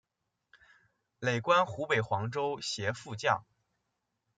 [1.19, 3.43] 累官湖北黄州协副将。